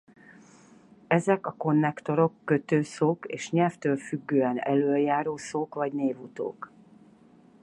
Ezek 1.07 1.47
a 1.47 1.53
konnektorok 1.57 2.33
kötőszók 2.45 3.25
és 3.25 3.51
nyelvtől 3.51 3.97
függően 3.97 4.57
elöljárószók 4.59 5.73
vagy 5.75 5.91
névutók. 5.93 6.71